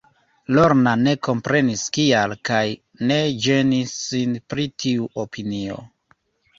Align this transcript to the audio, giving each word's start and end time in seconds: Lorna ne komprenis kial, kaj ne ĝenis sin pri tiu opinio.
Lorna 0.59 0.93
ne 1.01 1.13
komprenis 1.27 1.83
kial, 1.99 2.35
kaj 2.51 2.63
ne 3.13 3.21
ĝenis 3.47 3.97
sin 4.09 4.37
pri 4.51 4.69
tiu 4.83 5.11
opinio. 5.29 5.83